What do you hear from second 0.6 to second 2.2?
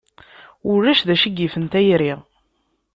Ulac d acu yifen tayri.